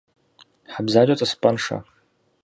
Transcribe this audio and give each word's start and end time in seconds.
Хьэ 0.71 0.81
бзаджэ 0.85 1.15
тӏысыпӏэншэ. 1.17 1.77